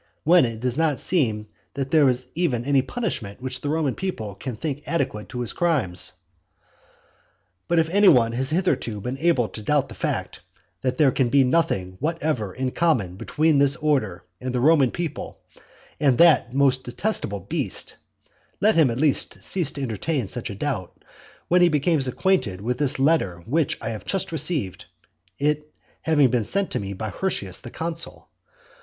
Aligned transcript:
when 0.23 0.45
it 0.45 0.59
does 0.59 0.79
not 0.79 0.99
seem 0.99 1.45
that 1.75 1.91
there 1.91 2.09
is 2.09 2.25
even 2.33 2.65
any 2.65 2.81
punishment 2.81 3.39
which 3.39 3.61
the 3.61 3.69
Roman 3.69 3.93
people 3.93 4.33
can 4.33 4.55
think 4.55 4.81
adequate 4.87 5.29
to 5.29 5.41
his 5.41 5.53
crimes? 5.53 6.13
But 7.67 7.77
if 7.77 7.87
any 7.87 8.07
one 8.07 8.31
has 8.31 8.49
hitherto 8.49 8.99
been 8.99 9.19
able 9.19 9.47
to 9.49 9.61
doubt 9.61 9.89
the 9.89 9.93
fact, 9.93 10.39
that 10.81 10.97
there 10.97 11.11
can 11.11 11.29
be 11.29 11.43
nothing 11.43 11.97
whatever 11.99 12.51
in 12.51 12.71
common 12.71 13.15
between 13.15 13.59
this 13.59 13.75
order 13.75 14.23
and 14.39 14.55
the 14.55 14.59
Roman 14.59 14.89
people 14.89 15.37
and 15.99 16.17
that 16.17 16.51
most 16.51 16.83
detestable 16.83 17.41
beast, 17.41 17.95
let 18.59 18.73
him 18.73 18.89
at 18.89 18.97
least 18.97 19.43
cease 19.43 19.71
to 19.73 19.83
entertain 19.83 20.27
such 20.27 20.49
a 20.49 20.55
doubt, 20.55 20.99
when 21.47 21.61
he 21.61 21.69
becomes 21.69 22.07
acquainted 22.07 22.59
with 22.59 22.79
this 22.79 22.97
letter 22.97 23.43
which 23.45 23.77
I 23.79 23.89
have 23.89 24.05
just 24.05 24.31
received, 24.31 24.85
it 25.37 25.71
having 26.01 26.31
been 26.31 26.43
sent 26.43 26.71
to 26.71 26.79
me 26.79 26.93
by 26.93 27.09
Hirtius 27.11 27.61
the 27.61 27.69
consul. 27.69 28.29